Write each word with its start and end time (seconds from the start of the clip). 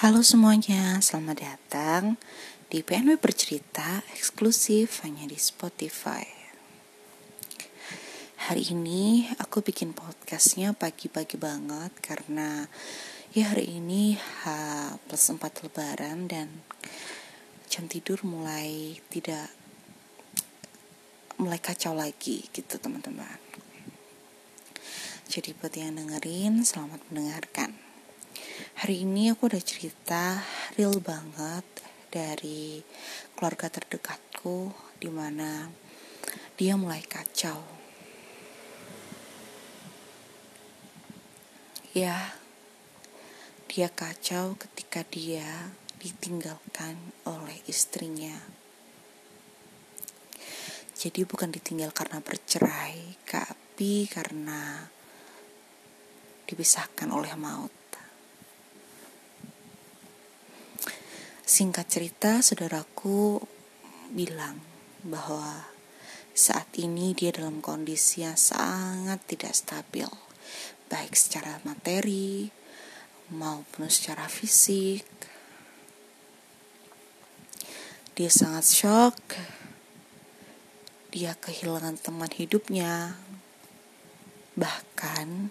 Halo 0.00 0.24
semuanya, 0.24 0.96
selamat 1.04 1.44
datang 1.44 2.16
di 2.72 2.80
PNW 2.80 3.20
Bercerita 3.20 4.00
eksklusif 4.16 5.04
hanya 5.04 5.28
di 5.28 5.36
Spotify. 5.36 6.24
Hari 8.48 8.72
ini 8.72 9.28
aku 9.36 9.60
bikin 9.60 9.92
podcastnya 9.92 10.72
pagi-pagi 10.72 11.36
banget 11.36 11.92
karena 12.00 12.64
ya 13.36 13.52
hari 13.52 13.76
ini 13.76 14.16
H 14.16 14.48
plus 15.04 15.36
4 15.36 15.68
lebaran 15.68 16.32
dan 16.32 16.48
jam 17.68 17.84
tidur 17.84 18.24
mulai 18.24 18.96
tidak 19.12 19.52
mulai 21.36 21.60
kacau 21.60 21.92
lagi 21.92 22.48
gitu 22.56 22.80
teman-teman. 22.80 23.36
Jadi 25.28 25.52
buat 25.60 25.76
yang 25.76 26.00
dengerin, 26.00 26.64
selamat 26.64 27.04
mendengarkan. 27.12 27.89
Hari 28.80 29.04
ini 29.04 29.28
aku 29.28 29.52
udah 29.52 29.60
cerita 29.60 30.40
real 30.72 31.04
banget 31.04 31.68
dari 32.08 32.80
keluarga 33.36 33.68
terdekatku 33.68 34.72
di 34.96 35.12
mana 35.12 35.68
dia 36.56 36.80
mulai 36.80 37.04
kacau. 37.04 37.60
Ya, 41.92 42.32
dia 43.68 43.92
kacau 43.92 44.56
ketika 44.56 45.04
dia 45.12 45.76
ditinggalkan 46.00 46.96
oleh 47.28 47.60
istrinya. 47.68 48.40
Jadi 50.96 51.28
bukan 51.28 51.52
ditinggal 51.52 51.92
karena 51.92 52.24
bercerai, 52.24 53.20
tapi 53.28 54.08
karena 54.08 54.88
dipisahkan 56.48 57.12
oleh 57.12 57.36
maut. 57.36 57.79
Singkat 61.50 61.86
cerita, 61.90 62.38
saudaraku 62.46 63.42
bilang 64.14 64.62
bahwa 65.02 65.66
saat 66.30 66.70
ini 66.78 67.10
dia 67.10 67.34
dalam 67.34 67.58
kondisi 67.58 68.22
yang 68.22 68.38
sangat 68.38 69.18
tidak 69.26 69.58
stabil, 69.58 70.06
baik 70.86 71.10
secara 71.18 71.58
materi 71.66 72.54
maupun 73.34 73.90
secara 73.90 74.30
fisik. 74.30 75.02
Dia 78.14 78.30
sangat 78.30 78.70
shock, 78.70 79.18
dia 81.10 81.34
kehilangan 81.34 81.98
teman 81.98 82.30
hidupnya, 82.30 83.18
bahkan 84.54 85.50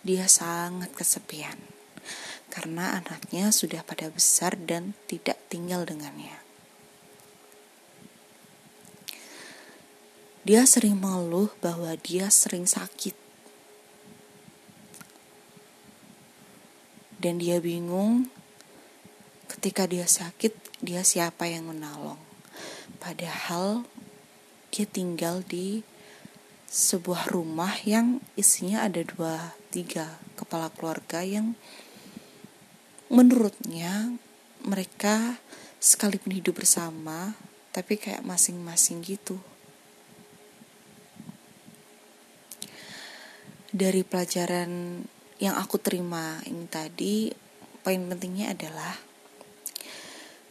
dia 0.00 0.24
sangat 0.32 0.96
kesepian 0.96 1.73
karena 2.54 3.02
anaknya 3.02 3.50
sudah 3.50 3.82
pada 3.82 4.06
besar 4.14 4.54
dan 4.54 4.94
tidak 5.10 5.34
tinggal 5.50 5.82
dengannya. 5.82 6.38
Dia 10.46 10.62
sering 10.62 11.02
mengeluh 11.02 11.50
bahwa 11.58 11.90
dia 11.98 12.30
sering 12.30 12.70
sakit. 12.70 13.18
Dan 17.18 17.42
dia 17.42 17.58
bingung 17.58 18.30
ketika 19.50 19.90
dia 19.90 20.06
sakit, 20.06 20.54
dia 20.78 21.02
siapa 21.02 21.50
yang 21.50 21.72
menolong. 21.72 22.20
Padahal 23.02 23.82
dia 24.70 24.86
tinggal 24.86 25.42
di 25.42 25.82
sebuah 26.70 27.34
rumah 27.34 27.74
yang 27.82 28.20
isinya 28.36 28.84
ada 28.84 29.00
dua 29.00 29.56
tiga 29.72 30.20
kepala 30.36 30.68
keluarga 30.70 31.24
yang 31.24 31.56
menurutnya 33.12 34.14
mereka 34.64 35.40
sekalipun 35.80 36.32
hidup 36.32 36.64
bersama 36.64 37.36
tapi 37.74 37.98
kayak 37.98 38.22
masing-masing 38.22 39.02
gitu. 39.02 39.36
Dari 43.74 44.06
pelajaran 44.06 45.02
yang 45.42 45.58
aku 45.58 45.82
terima 45.82 46.38
ini 46.46 46.70
tadi 46.70 47.34
poin 47.82 47.98
pentingnya 48.06 48.54
adalah 48.54 48.94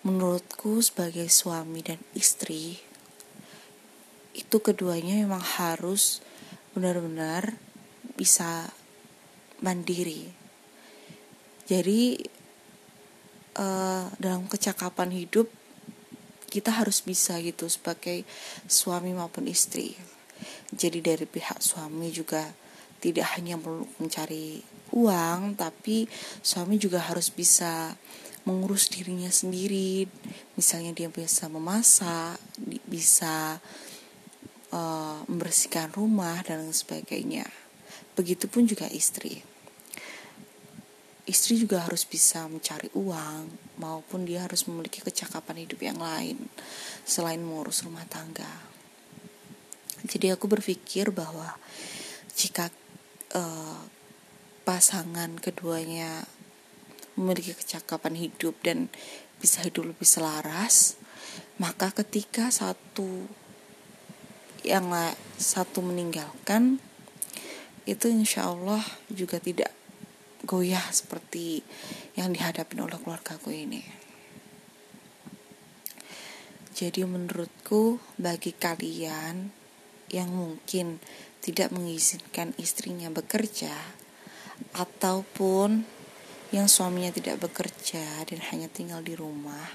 menurutku 0.00 0.80
sebagai 0.80 1.28
suami 1.28 1.84
dan 1.84 2.00
istri 2.16 2.80
itu 4.32 4.56
keduanya 4.64 5.20
memang 5.20 5.44
harus 5.44 6.24
benar-benar 6.72 7.60
bisa 8.16 8.72
mandiri. 9.60 10.32
Jadi 11.68 12.16
uh, 13.58 14.06
dalam 14.20 14.46
kecakapan 14.46 15.10
hidup 15.14 15.50
kita 16.50 16.74
harus 16.74 16.98
bisa 17.06 17.38
gitu 17.38 17.70
sebagai 17.70 18.26
suami 18.66 19.14
maupun 19.14 19.46
istri. 19.46 19.94
Jadi 20.74 20.98
dari 20.98 21.24
pihak 21.24 21.62
suami 21.62 22.10
juga 22.10 22.42
tidak 22.98 23.38
hanya 23.38 23.56
mencari 24.02 24.60
uang, 24.90 25.54
tapi 25.54 26.10
suami 26.42 26.76
juga 26.76 27.06
harus 27.06 27.30
bisa 27.30 27.94
mengurus 28.42 28.90
dirinya 28.90 29.30
sendiri. 29.30 30.10
Misalnya 30.58 30.90
dia 30.90 31.06
bisa 31.06 31.46
memasak, 31.46 32.42
bisa 32.90 33.62
uh, 34.74 35.22
membersihkan 35.30 35.94
rumah 35.94 36.42
dan 36.42 36.66
sebagainya. 36.74 37.46
Begitupun 38.18 38.66
juga 38.66 38.90
istri 38.90 39.46
istri 41.30 41.54
juga 41.62 41.86
harus 41.86 42.02
bisa 42.02 42.50
mencari 42.50 42.90
uang 42.98 43.78
maupun 43.78 44.26
dia 44.26 44.42
harus 44.42 44.66
memiliki 44.66 44.98
kecakapan 44.98 45.62
hidup 45.62 45.78
yang 45.78 46.02
lain 46.02 46.50
selain 47.06 47.38
mengurus 47.38 47.86
rumah 47.86 48.02
tangga. 48.10 48.50
Jadi 50.02 50.34
aku 50.34 50.50
berpikir 50.50 51.14
bahwa 51.14 51.54
jika 52.34 52.74
uh, 53.38 53.78
pasangan 54.66 55.38
keduanya 55.38 56.26
memiliki 57.14 57.54
kecakapan 57.54 58.18
hidup 58.18 58.58
dan 58.66 58.90
bisa 59.38 59.62
hidup 59.62 59.86
lebih 59.86 60.08
selaras, 60.08 60.98
maka 61.62 61.94
ketika 61.94 62.50
satu 62.50 63.28
yang 64.66 64.92
satu 65.40 65.80
meninggalkan 65.80 66.82
itu 67.88 68.12
insya 68.12 68.50
Allah 68.52 68.84
juga 69.08 69.40
tidak 69.40 69.72
goyah 70.50 70.82
seperti 70.90 71.62
yang 72.18 72.34
dihadapi 72.34 72.74
oleh 72.82 72.98
keluargaku 72.98 73.54
ini. 73.54 73.86
Jadi 76.74 77.06
menurutku 77.06 78.02
bagi 78.18 78.50
kalian 78.50 79.54
yang 80.10 80.34
mungkin 80.34 80.98
tidak 81.38 81.70
mengizinkan 81.70 82.50
istrinya 82.58 83.06
bekerja 83.14 83.70
ataupun 84.74 85.86
yang 86.50 86.66
suaminya 86.66 87.14
tidak 87.14 87.38
bekerja 87.38 88.26
dan 88.26 88.42
hanya 88.50 88.66
tinggal 88.66 89.06
di 89.06 89.14
rumah, 89.14 89.70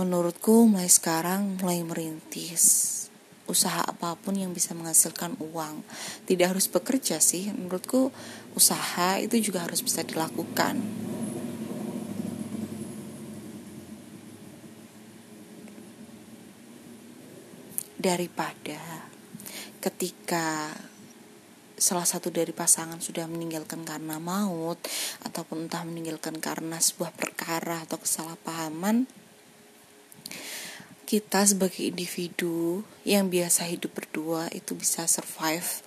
menurutku 0.00 0.64
mulai 0.64 0.88
sekarang 0.88 1.60
mulai 1.60 1.84
merintis 1.84 3.05
usaha 3.46 3.82
apa 3.82 4.18
pun 4.18 4.34
yang 4.34 4.50
bisa 4.50 4.74
menghasilkan 4.74 5.38
uang. 5.38 5.82
Tidak 6.26 6.46
harus 6.46 6.66
bekerja 6.70 7.22
sih 7.22 7.50
menurutku 7.50 8.10
usaha 8.54 9.18
itu 9.18 9.38
juga 9.40 9.66
harus 9.66 9.82
bisa 9.82 10.02
dilakukan. 10.02 10.78
Daripada 17.96 19.08
ketika 19.82 20.70
salah 21.76 22.08
satu 22.08 22.32
dari 22.32 22.56
pasangan 22.56 23.04
sudah 23.04 23.28
meninggalkan 23.28 23.84
karena 23.84 24.16
maut 24.16 24.80
ataupun 25.28 25.68
entah 25.68 25.84
meninggalkan 25.84 26.40
karena 26.40 26.80
sebuah 26.80 27.12
perkara 27.12 27.84
atau 27.84 28.00
kesalahpahaman 28.00 29.25
kita 31.06 31.46
sebagai 31.46 31.86
individu 31.86 32.82
yang 33.06 33.30
biasa 33.30 33.70
hidup 33.70 33.94
berdua 33.94 34.50
itu 34.50 34.74
bisa 34.74 35.06
survive 35.06 35.86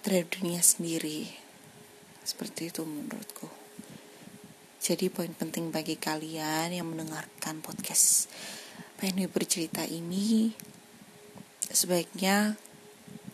terhadap 0.00 0.40
dunia 0.40 0.64
sendiri. 0.64 1.28
Seperti 2.24 2.72
itu 2.72 2.80
menurutku. 2.88 3.52
Jadi 4.80 5.12
poin 5.12 5.28
penting 5.36 5.68
bagi 5.68 6.00
kalian 6.00 6.72
yang 6.72 6.88
mendengarkan 6.88 7.60
podcast 7.60 8.32
pengen 8.96 9.28
bercerita 9.28 9.84
ini 9.84 10.56
sebaiknya 11.68 12.56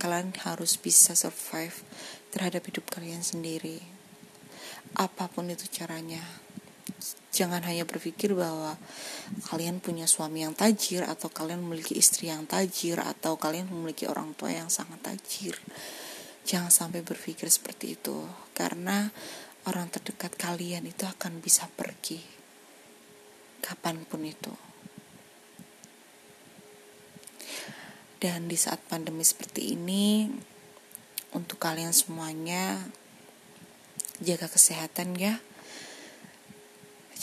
kalian 0.03 0.35
harus 0.43 0.83
bisa 0.83 1.15
survive 1.15 1.87
terhadap 2.35 2.67
hidup 2.67 2.91
kalian 2.91 3.23
sendiri. 3.23 3.79
Apa 4.99 5.31
pun 5.31 5.47
itu 5.47 5.71
caranya 5.71 6.27
jangan 7.41 7.65
hanya 7.65 7.89
berpikir 7.89 8.37
bahwa 8.37 8.77
kalian 9.49 9.81
punya 9.81 10.05
suami 10.05 10.45
yang 10.45 10.53
tajir 10.53 11.09
atau 11.09 11.33
kalian 11.33 11.65
memiliki 11.65 11.97
istri 11.97 12.29
yang 12.29 12.45
tajir 12.45 13.01
atau 13.01 13.41
kalian 13.41 13.73
memiliki 13.73 14.05
orang 14.05 14.37
tua 14.37 14.53
yang 14.53 14.69
sangat 14.69 15.01
tajir. 15.01 15.57
Jangan 16.45 16.69
sampai 16.69 17.01
berpikir 17.01 17.49
seperti 17.49 17.97
itu 17.97 18.29
karena 18.53 19.09
orang 19.65 19.89
terdekat 19.89 20.37
kalian 20.37 20.85
itu 20.85 21.09
akan 21.09 21.41
bisa 21.41 21.65
pergi 21.73 22.21
kapan 23.65 24.05
pun 24.05 24.21
itu. 24.21 24.53
Dan 28.21 28.53
di 28.53 28.57
saat 28.61 28.85
pandemi 28.85 29.25
seperti 29.25 29.73
ini 29.73 30.29
untuk 31.33 31.57
kalian 31.57 31.97
semuanya 31.97 32.85
jaga 34.21 34.45
kesehatan 34.45 35.17
ya 35.17 35.41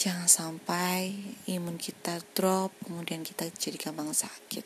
jangan 0.08 0.24
sampai 0.24 1.12
imun 1.52 1.76
kita 1.76 2.24
drop 2.32 2.72
kemudian 2.80 3.20
kita 3.20 3.44
jadi 3.52 3.76
gampang 3.76 4.16
sakit. 4.16 4.64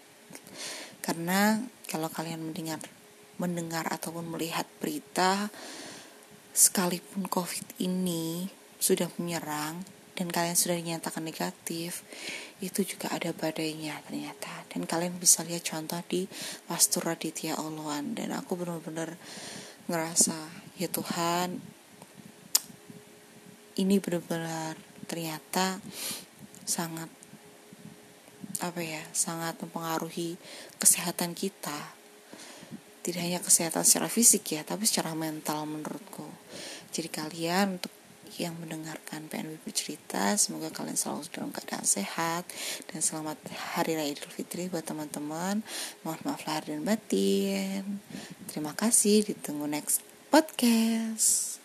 Karena 1.03 1.59
kalau 1.91 2.07
kalian 2.07 2.47
mendengar 2.47 2.79
mendengar 3.43 3.91
ataupun 3.91 4.31
melihat 4.31 4.71
berita 4.79 5.51
sekalipun 6.55 7.27
covid 7.27 7.67
ini 7.83 8.47
sudah 8.79 9.11
menyerang 9.19 9.83
dan 10.15 10.31
kalian 10.31 10.55
sudah 10.55 10.79
dinyatakan 10.79 11.27
negatif 11.27 12.07
itu 12.63 12.87
juga 12.87 13.11
ada 13.11 13.35
badainya 13.35 13.99
ternyata. 14.07 14.63
Dan 14.71 14.87
kalian 14.87 15.19
bisa 15.19 15.43
lihat 15.43 15.67
contoh 15.67 15.99
di 16.07 16.31
Pastor 16.71 17.11
Raditya 17.11 17.59
Oloan 17.59 18.15
dan 18.15 18.31
aku 18.31 18.55
benar-benar 18.55 19.19
ngerasa 19.91 20.39
ya 20.79 20.87
Tuhan 20.87 21.59
ini 23.75 23.99
benar-benar 23.99 24.92
ternyata 25.13 25.77
sangat 26.65 27.13
apa 28.65 28.81
ya 28.81 29.05
sangat 29.13 29.61
mempengaruhi 29.61 30.41
kesehatan 30.81 31.37
kita. 31.37 31.93
Tidak 33.05 33.21
hanya 33.21 33.45
kesehatan 33.45 33.85
secara 33.85 34.09
fisik 34.09 34.57
ya 34.57 34.65
tapi 34.65 34.89
secara 34.89 35.13
mental 35.13 35.69
menurutku. 35.69 36.25
Jadi 36.97 37.13
kalian 37.13 37.77
untuk 37.77 37.93
yang 38.41 38.57
mendengarkan 38.57 39.29
PNB 39.29 39.61
bercerita 39.61 40.33
semoga 40.41 40.73
kalian 40.73 40.97
selalu 40.97 41.29
dalam 41.29 41.53
keadaan 41.53 41.85
sehat 41.85 42.49
dan 42.89 43.05
selamat 43.05 43.37
hari 43.77 43.93
raya 43.93 44.17
idul 44.17 44.33
fitri 44.33 44.73
buat 44.73 44.89
teman-teman. 44.89 45.61
Mohon 46.01 46.21
maaf 46.25 46.49
lahir 46.49 46.73
dan 46.73 46.89
batin. 46.89 48.01
Terima 48.49 48.73
kasih 48.73 49.29
ditunggu 49.29 49.69
next 49.69 50.01
podcast 50.33 51.62